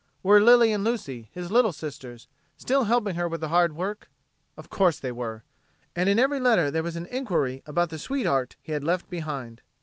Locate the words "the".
3.39-3.49, 7.91-7.99